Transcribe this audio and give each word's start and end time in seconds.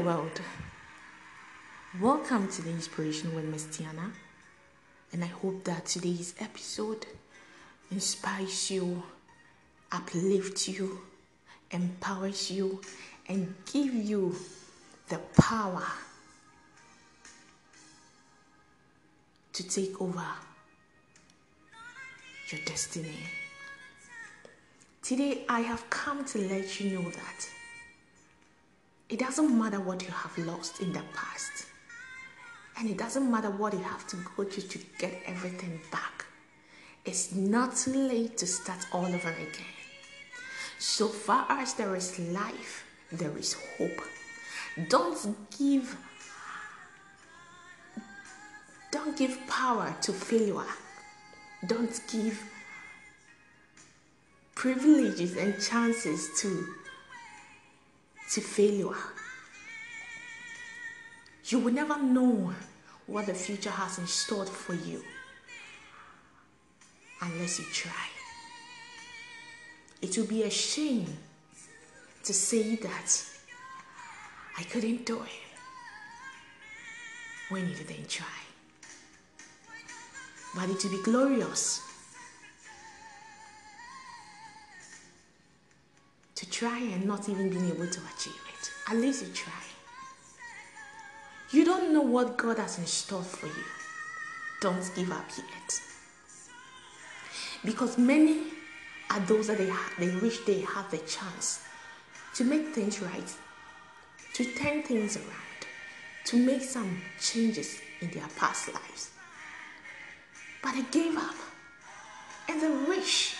World. 0.00 0.40
Welcome 2.00 2.46
to 2.48 2.62
the 2.62 2.70
Inspiration 2.70 3.34
with 3.34 3.44
Miss 3.46 3.64
Tiana, 3.64 4.12
and 5.12 5.24
I 5.24 5.26
hope 5.26 5.64
that 5.64 5.86
today's 5.86 6.34
episode 6.38 7.04
inspires 7.90 8.70
you, 8.70 9.02
uplifts 9.90 10.68
you, 10.68 11.00
empowers 11.72 12.48
you, 12.48 12.80
and 13.28 13.54
give 13.72 13.92
you 13.92 14.36
the 15.08 15.18
power 15.36 15.86
to 19.52 19.68
take 19.68 20.00
over 20.00 20.24
your 22.50 22.60
destiny. 22.64 23.18
Today, 25.02 25.44
I 25.48 25.60
have 25.60 25.90
come 25.90 26.24
to 26.26 26.38
let 26.38 26.78
you 26.78 26.90
know 26.98 27.10
that 27.10 27.48
it 29.08 29.18
doesn't 29.18 29.58
matter 29.58 29.80
what 29.80 30.02
you 30.02 30.10
have 30.10 30.36
lost 30.38 30.80
in 30.80 30.92
the 30.92 31.02
past, 31.14 31.66
and 32.78 32.88
it 32.90 32.98
doesn't 32.98 33.30
matter 33.30 33.50
what 33.50 33.72
you 33.72 33.80
have 33.80 34.06
to 34.08 34.16
go 34.36 34.44
through 34.44 34.64
to 34.64 34.78
get 34.98 35.22
everything 35.26 35.80
back. 35.90 36.26
It's 37.04 37.34
not 37.34 37.74
too 37.74 37.92
late 37.92 38.36
to 38.38 38.46
start 38.46 38.86
all 38.92 39.06
over 39.06 39.30
again. 39.30 39.74
So 40.78 41.08
far 41.08 41.46
as 41.50 41.74
there 41.74 41.96
is 41.96 42.18
life, 42.18 42.84
there 43.10 43.36
is 43.36 43.56
hope. 43.78 44.00
Don't 44.88 45.36
give 45.58 45.96
don't 48.90 49.16
give 49.16 49.38
power 49.46 49.94
to 50.02 50.12
failure. 50.12 50.64
Don't 51.66 52.00
give 52.10 52.42
privileges 54.54 55.36
and 55.36 55.60
chances 55.62 56.30
to 56.40 56.66
to 58.32 58.40
failure. 58.40 58.96
You 61.46 61.60
will 61.60 61.72
never 61.72 61.98
know 62.02 62.52
what 63.06 63.26
the 63.26 63.34
future 63.34 63.70
has 63.70 63.98
in 63.98 64.06
store 64.06 64.44
for 64.44 64.74
you 64.74 65.02
unless 67.22 67.58
you 67.58 67.64
try. 67.72 67.92
It 70.02 70.16
will 70.16 70.26
be 70.26 70.42
a 70.42 70.50
shame 70.50 71.06
to 72.24 72.34
say 72.34 72.76
that 72.76 73.24
I 74.58 74.62
couldn't 74.64 75.06
do 75.06 75.22
it 75.22 75.48
when 77.48 77.68
you 77.68 77.74
didn't 77.74 78.08
try. 78.08 78.26
But 80.54 80.68
it 80.68 80.84
will 80.84 80.90
be 80.90 81.02
glorious 81.02 81.87
try 86.58 86.78
and 86.78 87.06
not 87.06 87.28
even 87.28 87.48
being 87.48 87.68
able 87.68 87.86
to 87.86 88.00
achieve 88.16 88.42
it. 88.52 88.70
At 88.88 88.96
least 88.96 89.24
you 89.24 89.32
try. 89.32 89.52
You 91.52 91.64
don't 91.64 91.92
know 91.92 92.02
what 92.02 92.36
God 92.36 92.58
has 92.58 92.78
in 92.78 92.86
store 92.86 93.22
for 93.22 93.46
you. 93.46 93.64
Don't 94.60 94.90
give 94.96 95.12
up 95.12 95.24
yet. 95.36 95.80
Because 97.64 97.96
many 97.96 98.42
are 99.08 99.20
those 99.20 99.46
that 99.46 99.58
they, 99.58 99.72
they 100.00 100.16
wish 100.16 100.40
they 100.46 100.60
had 100.62 100.90
the 100.90 100.98
chance 100.98 101.60
to 102.34 102.42
make 102.42 102.74
things 102.74 103.00
right, 103.00 103.32
to 104.34 104.44
turn 104.54 104.82
things 104.82 105.16
around, 105.16 105.60
to 106.24 106.36
make 106.36 106.62
some 106.62 107.00
changes 107.20 107.80
in 108.00 108.10
their 108.10 108.26
past 108.36 108.74
lives. 108.74 109.10
But 110.60 110.74
they 110.74 110.82
gave 110.90 111.16
up. 111.16 111.36
And 112.48 112.60
they 112.60 112.88
wish 112.88 113.37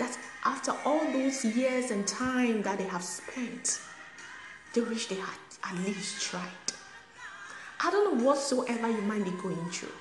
that 0.00 0.18
after 0.44 0.72
all 0.84 1.04
those 1.12 1.44
years 1.44 1.90
and 1.90 2.06
time 2.06 2.62
that 2.62 2.78
they 2.78 2.84
have 2.84 3.04
spent, 3.04 3.80
they 4.74 4.80
wish 4.80 5.06
they 5.06 5.16
had 5.16 5.38
at 5.64 5.76
least 5.86 6.22
tried. 6.22 6.42
I 7.82 7.90
don't 7.90 8.18
know 8.18 8.24
whatsoever 8.24 8.90
you 8.90 9.02
might 9.02 9.24
be 9.24 9.30
going 9.30 9.70
through, 9.70 9.92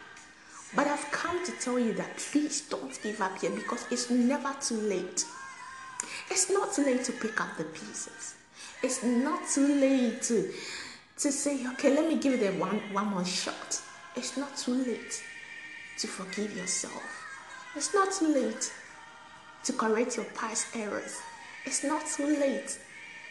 but 0.75 0.87
I've 0.87 1.11
come 1.11 1.45
to 1.45 1.51
tell 1.59 1.77
you 1.77 1.93
that 1.93 2.17
please 2.17 2.61
don't 2.61 2.97
give 3.03 3.21
up 3.21 3.43
yet 3.43 3.55
because 3.55 3.85
it's 3.91 4.09
never 4.09 4.55
too 4.61 4.75
late. 4.75 5.25
It's 6.31 6.49
not 6.49 6.73
too 6.73 6.83
late 6.85 7.03
to 7.05 7.11
pick 7.11 7.39
up 7.39 7.57
the 7.57 7.65
pieces. 7.65 8.35
It's 8.81 9.03
not 9.03 9.47
too 9.49 9.67
late 9.67 10.21
to, 10.23 10.51
to 11.17 11.31
say, 11.31 11.67
okay, 11.73 11.93
let 11.93 12.07
me 12.07 12.17
give 12.17 12.39
them 12.39 12.59
one, 12.59 12.79
one 12.93 13.07
more 13.07 13.25
shot. 13.25 13.81
It's 14.15 14.37
not 14.37 14.55
too 14.57 14.73
late 14.73 15.23
to 15.99 16.07
forgive 16.07 16.55
yourself. 16.55 17.03
It's 17.75 17.93
not 17.93 18.11
too 18.13 18.33
late 18.33 18.71
to 19.63 19.73
correct 19.73 20.17
your 20.17 20.25
past 20.35 20.75
errors. 20.75 21.19
It's 21.65 21.83
not 21.83 22.05
too 22.05 22.25
late 22.25 22.79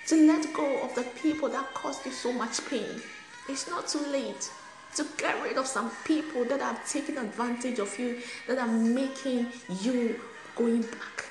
to 0.07 0.27
let 0.27 0.53
go 0.53 0.83
of 0.83 0.95
the 0.95 1.03
people 1.23 1.49
that 1.49 1.75
caused 1.75 2.05
you 2.07 2.13
so 2.13 2.33
much 2.33 2.65
pain. 2.69 3.03
It's 3.49 3.69
not 3.69 3.89
too 3.89 4.05
late 4.11 4.51
to 4.97 5.07
get 5.17 5.43
rid 5.43 5.57
of 5.57 5.67
some 5.67 5.91
people 6.05 6.45
that 6.47 6.61
have 6.61 6.89
taken 6.89 7.19
advantage 7.19 7.79
of 7.79 7.99
you, 7.99 8.21
that 8.47 8.59
are 8.59 8.67
making 8.67 9.49
you 9.83 10.21
going 10.57 10.83
back 10.83 11.27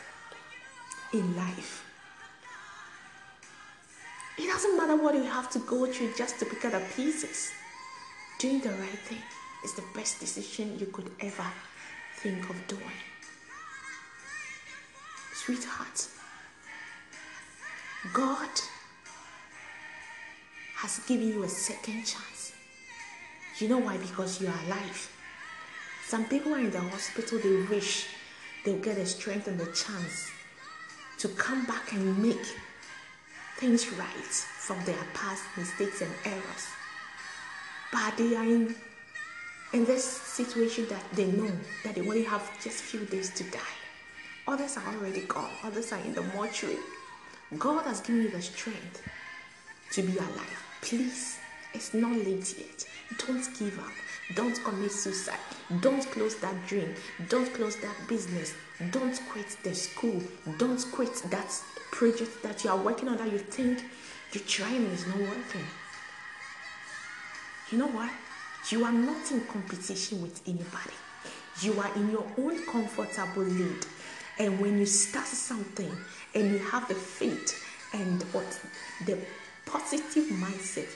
in 1.14 1.36
life. 1.36 1.84
It 4.38 4.48
doesn't 4.48 4.78
matter 4.78 4.96
what 4.96 5.16
you 5.16 5.24
have 5.24 5.50
to 5.52 5.60
go 5.60 5.88
through 5.88 6.14
just 6.16 6.38
to 6.40 6.46
pick 6.46 6.64
up 6.66 6.74
the 6.74 6.82
pieces. 6.96 7.52
Doing 8.40 8.60
the 8.60 8.70
right 8.70 9.00
thing 9.00 9.24
is 9.64 9.74
the 9.74 9.84
best 9.96 10.20
decision 10.20 10.78
you 10.78 10.86
could 10.88 11.10
ever 11.20 11.46
think 12.18 12.48
of 12.50 12.68
doing. 12.68 12.84
Sweetheart, 15.48 16.10
God 18.12 18.50
has 20.76 21.00
given 21.08 21.30
you 21.30 21.44
a 21.44 21.48
second 21.48 22.04
chance. 22.04 22.52
You 23.58 23.70
know 23.70 23.78
why? 23.78 23.96
Because 23.96 24.42
you 24.42 24.50
are 24.50 24.60
alive. 24.66 25.10
Some 26.06 26.26
people 26.26 26.54
are 26.54 26.60
in 26.60 26.72
the 26.72 26.82
hospital, 26.82 27.40
they 27.40 27.62
wish 27.74 28.08
they'll 28.66 28.80
get 28.80 28.98
the 28.98 29.06
strength 29.06 29.48
and 29.48 29.58
the 29.58 29.68
chance 29.68 30.30
to 31.20 31.30
come 31.30 31.66
back 31.66 31.94
and 31.94 32.22
make 32.22 32.46
things 33.56 33.90
right 33.94 34.34
from 34.60 34.84
their 34.84 35.02
past 35.14 35.44
mistakes 35.56 36.02
and 36.02 36.12
errors. 36.26 36.68
But 37.94 38.18
they 38.18 38.36
are 38.36 38.44
in, 38.44 38.76
in 39.72 39.86
this 39.86 40.04
situation 40.04 40.90
that 40.90 41.06
they 41.14 41.28
know 41.28 41.54
that 41.86 41.96
they 41.96 42.02
only 42.02 42.24
have 42.24 42.52
just 42.62 42.84
few 42.84 43.06
days 43.06 43.30
to 43.36 43.46
die. 43.46 43.87
Others 44.48 44.78
are 44.78 44.96
already 44.96 45.22
gone, 45.22 45.52
others 45.64 45.92
are 45.92 46.00
in 46.00 46.14
the 46.14 46.22
mortuary. 46.22 46.78
God 47.58 47.86
has 47.86 48.02
given 48.02 48.24
you 48.24 48.30
the 48.30 48.42
strength 48.42 49.02
to 49.92 50.02
be 50.02 50.18
alive. 50.18 50.64
Please, 50.82 51.38
it's 51.74 51.94
not 51.94 52.16
late 52.16 52.56
yet. 52.58 52.86
Don't 53.26 53.46
give 53.60 53.78
up. 53.80 53.92
Don't 54.36 54.62
commit 54.64 54.92
suicide. 54.92 55.40
Don't 55.82 56.06
close 56.12 56.36
that 56.38 56.56
dream. 56.68 56.94
Don't 57.30 57.54
close 57.54 57.76
that 57.78 57.96
business. 58.08 58.54
Don't 58.92 59.20
quit 59.32 59.58
the 59.64 59.74
school. 59.74 60.22
Don't 60.58 60.86
quit 60.92 61.14
that 61.30 61.54
project 61.92 62.44
that 62.44 62.64
you 62.64 62.70
are 62.70 62.78
working 62.78 63.10
on 63.10 63.18
that 63.18 63.32
you 63.32 63.40
think 63.40 63.84
you're 64.34 64.44
trying 64.44 64.84
not 64.84 65.20
working. 65.20 65.66
You 67.72 67.80
know 67.80 67.88
what? 67.88 68.12
You 68.70 68.84
are 68.86 68.92
not 68.92 69.32
in 69.32 69.42
competition 69.42 70.22
with 70.22 70.42
anybody. 70.48 70.96
You 71.62 71.80
are 71.80 71.94
in 71.96 72.12
your 72.12 72.26
own 72.38 72.66
comfortable 72.66 73.44
lead. 73.44 73.86
And 74.40 74.60
when 74.60 74.78
you 74.78 74.86
start 74.86 75.26
something 75.26 75.92
and 76.36 76.52
you 76.52 76.60
have 76.60 76.88
the 76.88 76.96
faith 76.96 77.64
and 77.94 78.22
what 78.34 78.60
the 79.06 79.18
positive 79.66 80.26
mindset, 80.26 80.90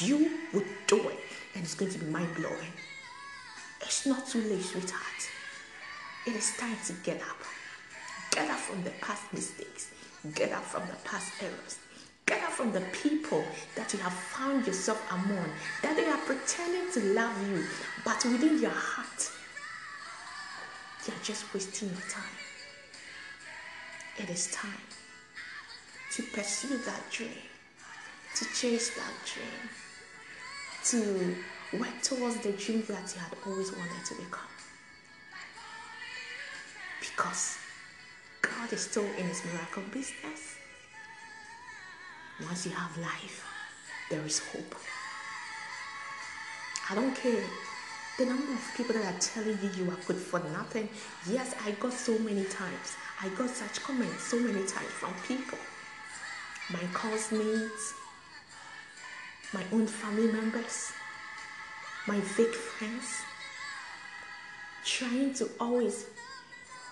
you 0.00 0.30
will 0.52 0.64
do 0.86 1.08
it. 1.08 1.18
And 1.54 1.64
it's 1.64 1.74
going 1.74 1.92
to 1.92 1.98
be 1.98 2.06
mind 2.06 2.34
blowing. 2.34 2.72
It's 3.82 4.06
not 4.06 4.26
too 4.26 4.42
late, 4.42 4.62
sweetheart. 4.62 5.30
It 6.26 6.34
is 6.34 6.56
time 6.56 6.76
to 6.86 6.92
get 7.04 7.20
up. 7.22 7.38
Get 8.32 8.50
up 8.50 8.58
from 8.58 8.82
the 8.82 8.90
past 9.00 9.32
mistakes. 9.32 9.90
Get 10.34 10.52
up 10.52 10.64
from 10.64 10.82
the 10.88 10.96
past 11.04 11.32
errors. 11.40 11.78
Get 12.26 12.42
up 12.42 12.50
from 12.50 12.72
the 12.72 12.82
people 12.92 13.42
that 13.74 13.92
you 13.92 13.98
have 14.00 14.12
found 14.12 14.66
yourself 14.66 15.00
among, 15.10 15.48
that 15.82 15.96
they 15.96 16.04
are 16.04 16.18
pretending 16.18 16.92
to 16.92 17.14
love 17.14 17.48
you, 17.48 17.64
but 18.04 18.22
within 18.26 18.60
your 18.60 18.70
heart, 18.70 19.30
they 21.06 21.14
are 21.14 21.24
just 21.24 21.54
wasting 21.54 21.88
your 21.88 22.02
time. 22.10 22.47
It 24.20 24.30
is 24.30 24.50
time 24.50 24.82
to 26.12 26.22
pursue 26.34 26.76
that 26.78 27.08
dream, 27.10 27.30
to 28.34 28.44
chase 28.52 28.90
that 28.96 29.12
dream, 29.24 29.70
to 30.86 31.78
work 31.78 32.02
towards 32.02 32.38
the 32.38 32.50
dream 32.52 32.82
that 32.88 33.14
you 33.14 33.20
had 33.20 33.32
always 33.46 33.70
wanted 33.70 34.04
to 34.06 34.14
become. 34.16 34.50
Because 36.98 37.58
God 38.42 38.72
is 38.72 38.80
still 38.80 39.04
in 39.04 39.26
His 39.28 39.44
miracle 39.44 39.84
business. 39.92 40.56
Once 42.42 42.66
you 42.66 42.72
have 42.72 42.96
life, 42.98 43.44
there 44.10 44.24
is 44.26 44.40
hope. 44.40 44.74
I 46.90 46.94
don't 46.96 47.14
care 47.14 47.44
the 48.18 48.26
number 48.26 48.52
of 48.52 48.74
people 48.76 48.94
that 48.94 49.14
are 49.14 49.18
telling 49.20 49.56
you 49.62 49.70
you 49.84 49.90
are 49.92 49.98
good 50.06 50.16
for 50.16 50.40
nothing. 50.50 50.88
Yes, 51.30 51.54
I 51.64 51.70
got 51.72 51.92
so 51.92 52.18
many 52.18 52.44
times. 52.46 52.96
I 53.22 53.28
got 53.30 53.48
such 53.48 53.80
comments 53.84 54.24
so 54.24 54.40
many 54.40 54.66
times 54.66 54.90
from 54.90 55.14
people, 55.26 55.58
my 56.72 56.80
classmates, 56.92 57.94
my 59.54 59.62
own 59.72 59.86
family 59.86 60.32
members, 60.32 60.90
my 62.08 62.20
fake 62.20 62.54
friends, 62.54 63.22
trying 64.84 65.32
to 65.34 65.48
always, 65.60 66.06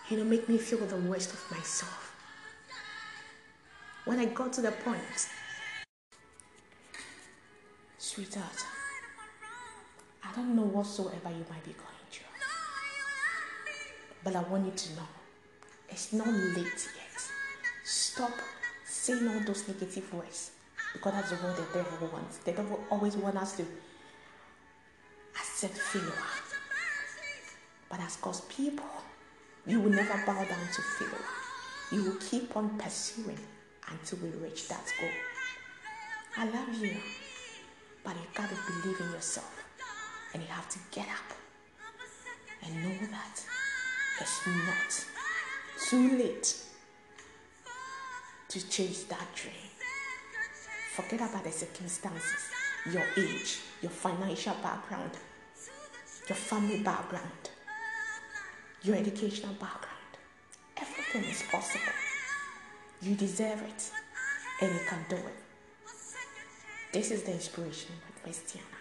you 0.09 0.19
know, 0.19 0.25
make 0.25 0.49
me 0.49 0.59
feel 0.59 0.79
the 0.79 0.97
worst 0.97 1.33
of 1.33 1.51
myself. 1.51 2.15
When 4.05 4.21
I 4.21 4.27
got 4.27 4.53
to 4.55 4.63
the 4.63 4.71
point, 4.71 5.29
sweetheart, 7.99 8.65
don't 10.37 10.55
know 10.55 10.63
whatsoever 10.65 11.31
you 11.31 11.47
might 11.49 11.65
be 11.65 11.73
going 11.73 12.05
through, 12.11 12.27
but 14.23 14.37
I 14.37 14.43
want 14.43 14.67
you 14.67 14.73
to 14.73 14.97
know 14.97 15.09
it's 15.89 16.13
not 16.13 16.29
late 16.29 16.89
yet. 16.95 17.23
Stop 17.85 18.33
saying 18.85 19.27
all 19.29 19.41
those 19.47 19.67
negative 19.67 20.13
words 20.13 20.51
because 20.93 21.13
that's 21.15 21.31
what 21.43 21.57
the 21.57 21.65
devil 21.73 22.09
wants. 22.13 22.37
The 22.39 22.53
devil 22.53 22.79
always 22.91 23.17
wants 23.17 23.39
us 23.39 23.57
to 23.57 23.65
accept 25.41 25.79
failure. 25.79 26.13
But 27.89 28.01
as 28.01 28.17
God's 28.17 28.43
people, 28.43 28.85
you 29.67 29.81
will 29.81 29.91
never 29.91 30.23
bow 30.27 30.45
down 30.45 30.69
to 30.75 30.83
failure. 30.99 31.15
You 31.93 32.05
will 32.05 32.21
keep 32.21 32.55
on 32.57 32.77
pursuing 32.79 33.39
until 33.89 34.19
we 34.19 34.29
reach 34.45 34.69
that 34.69 34.85
goal. 35.01 35.09
I 36.37 36.45
love 36.45 36.75
you, 36.79 36.97
but 38.05 38.17
you 38.17 38.27
gotta 38.35 38.55
believe 38.83 39.01
in 39.01 39.13
yourself 39.13 39.66
and 40.37 40.45
you 40.45 40.51
have 40.53 40.69
to 40.69 40.79
get 40.91 41.09
up 41.09 41.33
and 42.63 42.83
know 42.83 43.07
that 43.11 43.43
it's 44.21 44.47
not 44.47 45.07
too 45.89 46.19
late 46.19 46.57
to 48.51 48.69
chase 48.69 49.05
that 49.05 49.35
dream. 49.35 49.55
Forget 50.95 51.31
about 51.31 51.43
the 51.43 51.51
circumstances, 51.51 52.51
your 52.93 53.03
age, 53.17 53.61
your 53.81 53.91
financial 53.91 54.53
background, 54.63 55.13
your 56.29 56.37
family 56.37 56.83
background, 56.83 57.51
your 58.83 58.97
educational 58.97 59.55
background. 59.55 60.13
Everything 60.77 61.25
is 61.31 61.43
possible. 61.51 61.97
You 63.01 63.15
deserve 63.15 63.63
it 63.63 63.91
and 64.61 64.75
you 64.75 64.81
can 64.87 65.03
do 65.09 65.17
it. 65.17 65.39
This 66.93 67.11
is 67.11 67.23
the 67.23 67.33
inspiration 67.33 67.93
with 68.07 68.23
Christiana. 68.23 68.76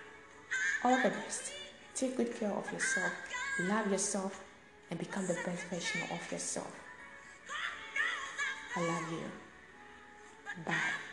All 0.84 1.02
the 1.02 1.10
best. 1.10 1.52
Take 1.96 2.18
good 2.18 2.38
care 2.38 2.52
of 2.52 2.72
yourself, 2.72 3.14
love 3.62 3.90
yourself, 3.90 4.44
and 4.90 5.00
become 5.00 5.26
the 5.26 5.38
best 5.46 5.66
version 5.68 6.02
of 6.12 6.32
yourself. 6.32 6.72
I 8.76 8.82
love 8.82 9.12
you. 9.12 9.32
Bye. 10.66 11.05